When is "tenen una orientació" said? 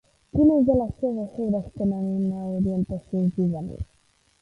1.83-3.25